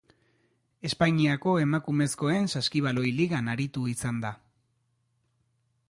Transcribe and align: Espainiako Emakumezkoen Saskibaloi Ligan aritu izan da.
Espainiako 0.89 1.53
Emakumezkoen 1.65 2.49
Saskibaloi 2.57 3.13
Ligan 3.21 3.53
aritu 3.55 3.85
izan 3.95 4.25
da. 4.27 4.33